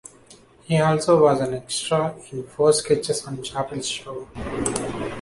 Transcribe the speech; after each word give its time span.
He 0.63 0.79
also 0.79 1.21
was 1.21 1.41
an 1.41 1.53
extra 1.53 2.15
in 2.31 2.43
four 2.47 2.73
sketches 2.73 3.23
on 3.27 3.37
"Chappelle's 3.37 3.87
Show". 3.87 4.27